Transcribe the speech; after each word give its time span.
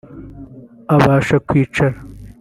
Abasha 0.95 1.35
kwicara 1.47 1.97